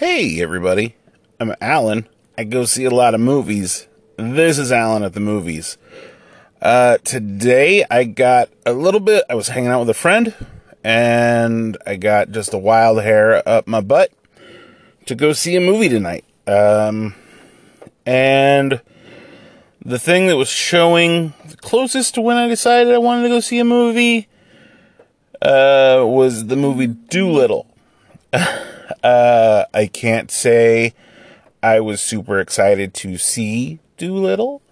[0.00, 0.94] Hey, everybody.
[1.38, 2.08] I'm Alan.
[2.38, 3.86] I go see a lot of movies.
[4.16, 5.76] This is Alan at the movies.
[6.62, 10.34] Uh, today I got a little bit, I was hanging out with a friend,
[10.82, 14.10] and I got just a wild hair up my butt
[15.04, 16.24] to go see a movie tonight.
[16.46, 17.14] Um,
[18.06, 18.80] and
[19.84, 23.40] the thing that was showing the closest to when I decided I wanted to go
[23.40, 24.28] see a movie,
[25.42, 27.66] uh, was the movie Dolittle.
[29.02, 30.94] Uh, I can't say
[31.62, 34.62] I was super excited to see Dolittle.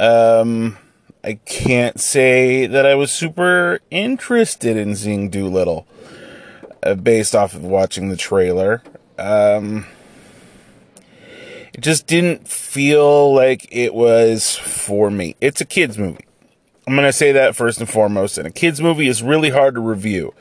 [0.00, 0.76] Um,
[1.24, 5.86] I can't say that I was super interested in seeing Dolittle
[6.82, 8.82] uh, based off of watching the trailer.
[9.18, 9.86] Um,
[11.74, 15.36] it just didn't feel like it was for me.
[15.40, 16.24] It's a kids movie.
[16.86, 18.38] I'm going to say that first and foremost.
[18.38, 20.32] And a kids movie is really hard to review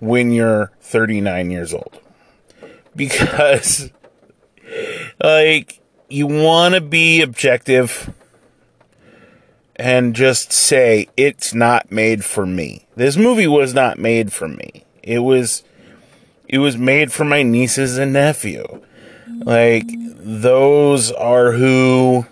[0.00, 2.00] when you're 39 years old.
[2.96, 3.90] Because,
[5.22, 8.12] like, you want to be objective
[9.76, 12.86] and just say, it's not made for me.
[12.96, 14.84] This movie was not made for me.
[15.02, 15.62] It was,
[16.48, 18.82] it was made for my nieces and nephew.
[19.28, 22.26] Like, those are who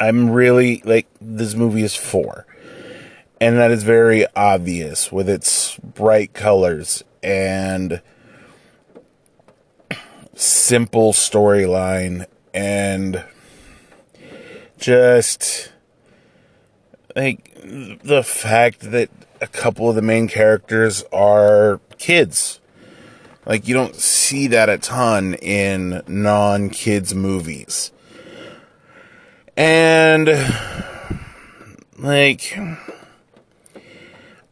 [0.00, 2.46] I'm really, like, this movie is for
[3.40, 8.00] and that is very obvious with its bright colors and
[10.34, 13.24] simple storyline and
[14.78, 15.72] just
[17.16, 19.08] like the fact that
[19.40, 22.60] a couple of the main characters are kids.
[23.46, 27.92] Like you don't see that a ton in non-kids movies.
[29.56, 30.28] And
[31.98, 32.58] like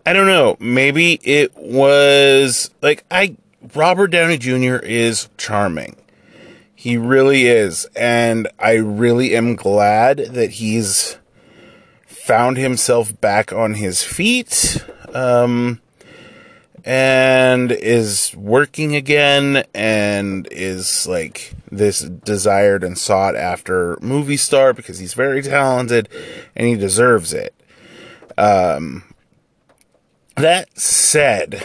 [0.05, 0.57] I don't know.
[0.59, 3.37] Maybe it was like I
[3.75, 4.77] Robert Downey Jr.
[4.77, 5.97] is charming.
[6.75, 7.87] He really is.
[7.95, 11.17] And I really am glad that he's
[12.07, 14.85] found himself back on his feet.
[15.15, 15.81] Um,
[16.85, 24.99] and is working again and is like this desired and sought after movie star because
[24.99, 26.09] he's very talented
[26.57, 27.55] and he deserves it.
[28.37, 29.05] Um,
[30.43, 31.65] that said,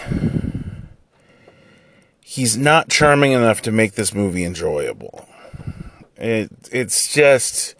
[2.21, 5.27] he's not charming enough to make this movie enjoyable.
[6.15, 7.75] It it's just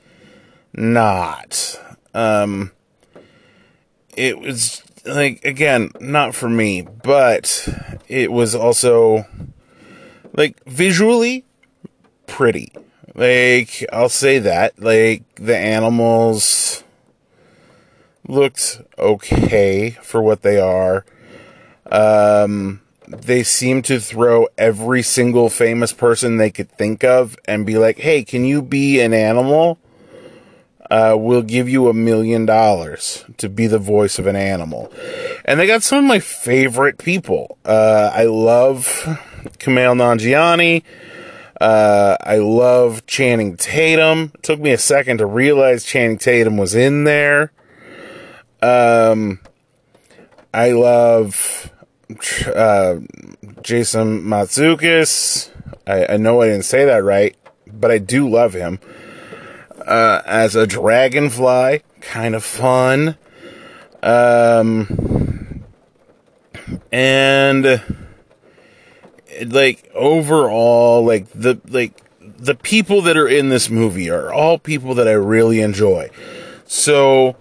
[0.74, 1.80] not.
[2.14, 2.72] Um
[4.16, 7.70] it was like again, not for me, but
[8.08, 9.26] it was also
[10.34, 11.46] like visually
[12.26, 12.74] pretty.
[13.14, 14.80] Like I'll say that.
[14.82, 16.84] Like the animals
[18.28, 21.06] looked okay for what they are.
[21.92, 27.78] Um, they seem to throw every single famous person they could think of and be
[27.78, 29.80] like, hey, can you be an animal?
[30.90, 34.92] Uh, we'll give you a million dollars to be the voice of an animal.
[35.44, 37.58] And they got some of my favorite people.
[37.66, 38.86] Uh, I love
[39.60, 40.84] Kumail Nanjiani.
[41.60, 44.32] Uh, I love Channing Tatum.
[44.36, 47.52] It took me a second to realize Channing Tatum was in there.
[48.62, 49.40] Um,
[50.54, 51.72] I love
[52.54, 52.96] uh,
[53.62, 55.52] Jason Mantzoukas.
[55.86, 57.36] I, I know I didn't say that right,
[57.72, 58.80] but I do love him.
[59.86, 63.16] Uh, as a dragonfly, kind of fun.
[64.04, 65.64] Um,
[66.92, 67.82] and
[69.46, 74.94] like overall, like the like the people that are in this movie are all people
[74.96, 76.10] that I really enjoy.
[76.66, 77.36] So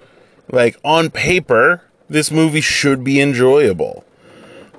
[0.51, 4.05] like, on paper, this movie should be enjoyable.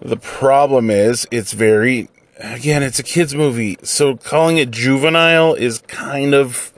[0.01, 5.79] The problem is, it's very, again, it's a kid's movie, so calling it juvenile is
[5.87, 6.71] kind of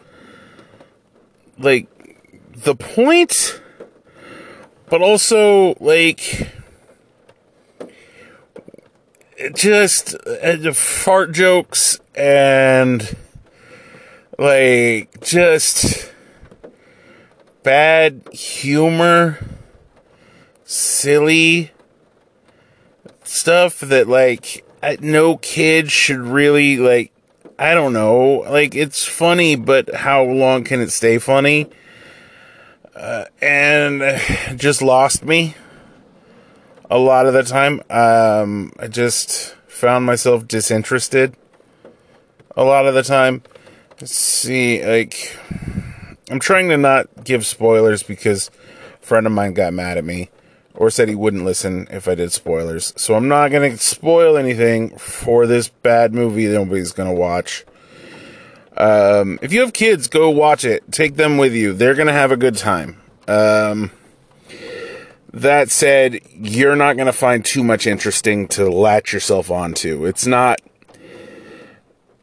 [1.57, 1.87] like
[2.55, 3.61] the point,
[4.89, 6.49] but also like
[9.53, 13.15] just uh, fart jokes and
[14.37, 16.11] like just
[17.69, 19.37] bad humor,
[20.63, 21.69] silly
[23.23, 24.65] stuff that like
[25.01, 27.11] no kid should really like
[27.59, 28.43] I don't know.
[28.49, 31.69] Like it's funny, but how long can it stay funny?
[32.95, 34.01] Uh, and
[34.59, 35.53] just lost me
[36.89, 37.83] a lot of the time.
[37.91, 41.35] Um, I just found myself disinterested
[42.57, 43.43] a lot of the time.
[44.01, 45.37] Let's see, like
[46.29, 48.51] I'm trying to not give spoilers because
[49.01, 50.29] a friend of mine got mad at me
[50.75, 52.93] or said he wouldn't listen if I did spoilers.
[52.95, 57.15] So I'm not going to spoil anything for this bad movie that nobody's going to
[57.15, 57.65] watch.
[58.77, 60.89] Um, if you have kids, go watch it.
[60.91, 61.73] Take them with you.
[61.73, 63.01] They're going to have a good time.
[63.27, 63.91] Um,
[65.33, 70.05] that said, you're not going to find too much interesting to latch yourself onto.
[70.05, 70.61] It's not.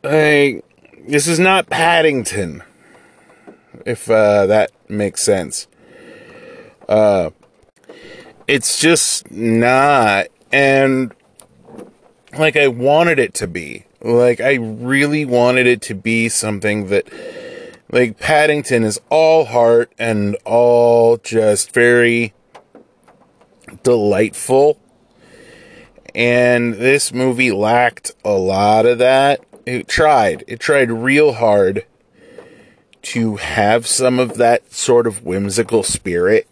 [0.02, 0.64] Like,
[1.06, 2.62] this is not Paddington,
[3.84, 5.67] if uh, that makes sense.
[6.88, 7.31] Uh,
[8.46, 10.28] it's just not.
[10.52, 11.14] And
[12.38, 13.84] like I wanted it to be.
[14.00, 17.08] Like I really wanted it to be something that
[17.90, 22.34] like Paddington is all heart and all just very
[23.82, 24.78] delightful.
[26.14, 29.44] And this movie lacked a lot of that.
[29.67, 30.44] It tried.
[30.46, 31.84] It tried real hard
[33.12, 36.48] to have some of that sort of whimsical spirit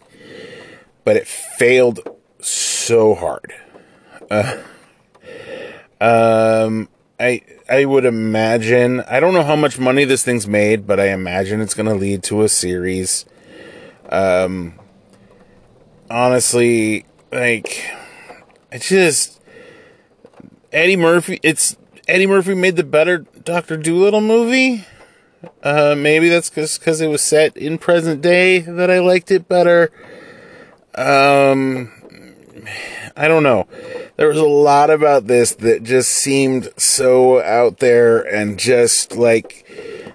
[1.05, 2.01] but it failed
[2.41, 3.53] so hard.
[4.29, 4.57] Uh,
[6.01, 10.99] um, I I would imagine I don't know how much money this thing's made, but
[10.99, 13.25] I imagine it's going to lead to a series.
[14.09, 14.73] Um,
[16.09, 17.89] honestly, like
[18.71, 19.39] it's just
[20.73, 21.39] Eddie Murphy.
[21.43, 24.85] It's Eddie Murphy made the better Doctor Dolittle movie.
[25.63, 29.47] Uh, maybe that's because because it was set in present day that I liked it
[29.47, 29.91] better.
[30.95, 31.91] Um,
[33.17, 33.67] I don't know.
[34.17, 39.65] There was a lot about this that just seemed so out there and just like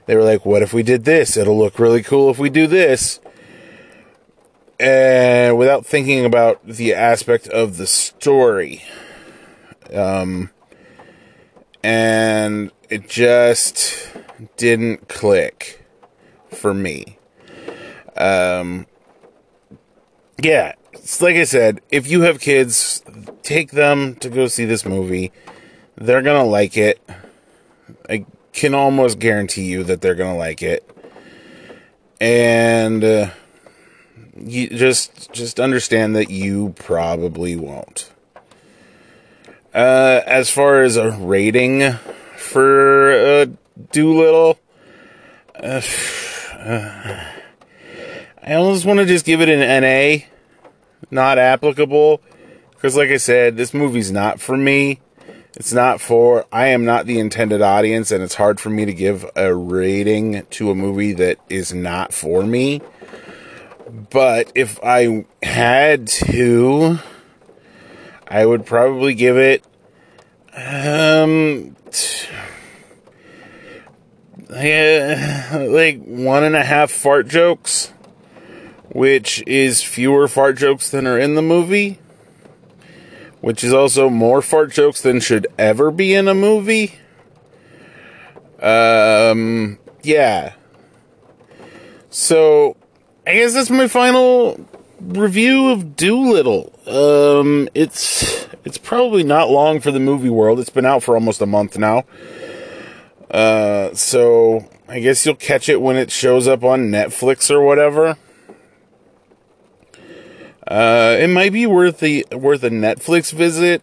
[0.07, 1.37] they were like, "What if we did this?
[1.37, 3.21] It'll look really cool if we do this."
[4.79, 8.83] And without thinking about the aspect of the story.
[9.93, 10.51] Um,
[11.83, 14.13] and it just
[14.57, 15.85] didn't click
[16.51, 17.19] for me.
[18.17, 18.87] Um,
[20.43, 20.75] yeah,
[21.21, 23.03] like I said, if you have kids,
[23.43, 25.33] take them to go see this movie.
[25.97, 27.01] They're gonna like it.
[28.09, 30.89] I can almost guarantee you that they're gonna like it.
[32.21, 33.31] And uh,
[34.37, 38.11] you just just understand that you probably won't.
[39.73, 41.93] Uh, as far as a rating
[42.37, 43.47] for uh,
[43.93, 44.59] Dolittle,
[45.57, 45.81] uh,
[48.43, 50.27] I almost want to just give it an NA
[51.11, 52.21] not applicable.
[52.71, 55.01] Because, like I said, this movie's not for me.
[55.57, 56.47] It's not for.
[56.53, 60.47] I am not the intended audience, and it's hard for me to give a rating
[60.51, 62.81] to a movie that is not for me.
[64.11, 67.01] But if I had to,
[68.29, 69.65] I would probably give it.
[70.57, 71.77] Um.
[75.71, 77.93] like one and a half fart jokes
[78.93, 81.99] which is fewer fart jokes than are in the movie,
[83.41, 86.99] which is also more fart jokes than should ever be in a movie.
[88.61, 90.55] Um, yeah.
[92.11, 92.77] So,
[93.27, 94.67] I guess that's my final
[95.01, 96.73] review of Dolittle.
[96.87, 100.59] Um, it's it's probably not long for the movie world.
[100.59, 102.05] It's been out for almost a month now.
[103.31, 108.17] Uh, so I guess you'll catch it when it shows up on Netflix or whatever.
[110.67, 113.83] Uh, it might be worth the worth a Netflix visit,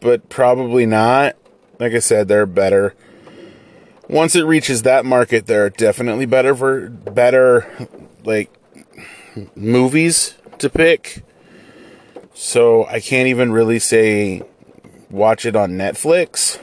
[0.00, 1.36] but probably not.
[1.78, 2.94] Like I said, they're better.
[4.08, 7.88] Once it reaches that market, they're definitely better for better
[8.24, 8.52] like
[9.54, 11.24] movies to pick.
[12.34, 14.42] So I can't even really say
[15.10, 16.58] watch it on Netflix.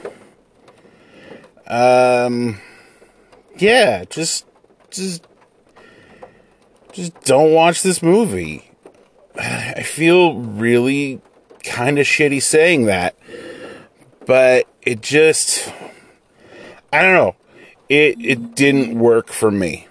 [1.68, 2.60] Um
[3.58, 4.46] yeah, just
[4.90, 5.26] just
[6.94, 8.72] just don't watch this movie.
[9.40, 11.22] I feel really
[11.64, 13.16] kind of shitty saying that,
[14.26, 15.72] but it just,
[16.92, 17.36] I don't know,
[17.90, 19.88] it it didn't work for me.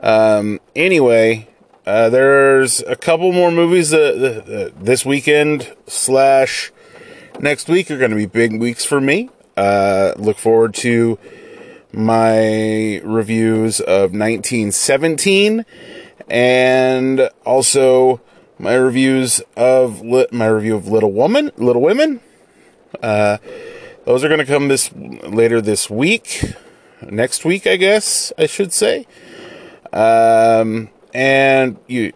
[0.00, 0.58] Um.
[0.74, 1.48] Anyway,
[1.86, 6.72] uh, there's a couple more movies that, this weekend slash
[7.38, 9.30] next week are going to be big weeks for me.
[9.56, 11.18] Uh, look forward to
[11.92, 15.64] my reviews of 1917
[16.28, 18.20] and also
[18.58, 22.20] my reviews of li- my review of Little Woman, Little Women.
[23.02, 23.38] Uh,
[24.04, 26.54] those are going to come this later this week,
[27.02, 29.06] next week, I guess I should say.
[29.92, 32.12] Um, and you,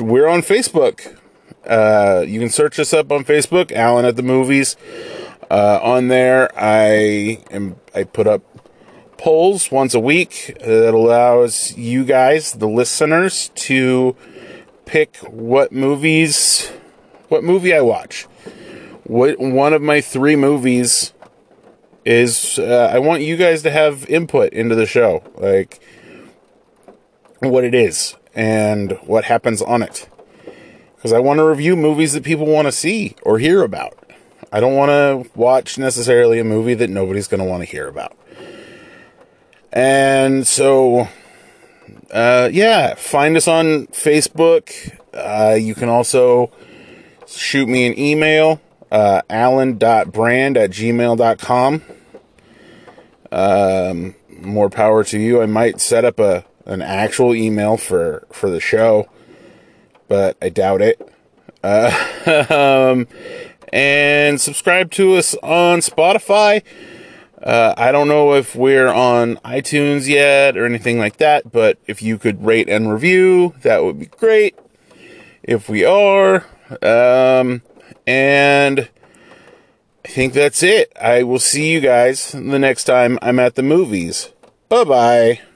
[0.00, 1.18] we're on Facebook.
[1.66, 4.76] Uh, you can search us up on Facebook, Alan at the Movies.
[5.52, 8.40] Uh, on there, I am I put up
[9.18, 14.16] polls once a week that allows you guys, the listeners, to
[14.86, 16.68] pick what movies,
[17.28, 18.22] what movie I watch.
[19.04, 21.12] What one of my three movies
[22.06, 22.58] is.
[22.58, 25.82] Uh, I want you guys to have input into the show, like
[27.40, 30.08] what it is and what happens on it.
[30.96, 34.01] Because I want to review movies that people want to see or hear about.
[34.52, 37.88] I don't want to watch necessarily a movie that nobody's going to want to hear
[37.88, 38.16] about.
[39.72, 41.08] And so,
[42.10, 44.96] uh, yeah, find us on Facebook.
[45.14, 46.52] Uh, you can also
[47.26, 51.82] shoot me an email, uh, alan.brand at gmail.com.
[53.32, 55.40] Um, more power to you.
[55.40, 59.08] I might set up a an actual email for, for the show,
[60.08, 61.00] but I doubt it.
[61.62, 61.90] Uh,
[62.94, 63.08] um,
[63.72, 66.62] and subscribe to us on Spotify.
[67.42, 72.00] Uh, I don't know if we're on iTunes yet or anything like that, but if
[72.00, 74.56] you could rate and review, that would be great.
[75.42, 76.46] If we are,
[76.82, 77.62] um,
[78.06, 78.88] and
[80.04, 80.92] I think that's it.
[81.00, 84.30] I will see you guys the next time I'm at the movies.
[84.68, 85.51] Bye bye.